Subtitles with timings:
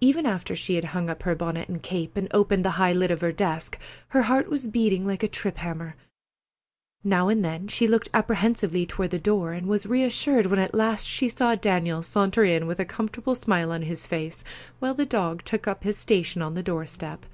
[0.00, 3.10] Even after she had hung up her bonnet and cape, and opened the high lid
[3.10, 3.78] of her desk,
[4.08, 5.94] her heart was beating like a trip hammer.
[7.04, 11.06] Now and then she looked apprehensively toward the door, and was reassured when at last
[11.06, 14.42] she saw Daniel saunter in with a comfortable smile on his face,
[14.78, 17.26] while the dog took up his station on the door step.